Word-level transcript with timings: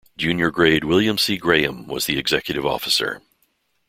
Junior 0.17 0.49
Grade 0.49 0.83
William 0.83 1.15
C. 1.15 1.37
Graham 1.37 1.85
was 1.85 2.07
the 2.07 2.17
executive 2.17 2.65
officer. 2.65 3.21